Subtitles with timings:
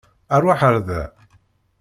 [0.35, 1.03] Aṛwaḥ ar da.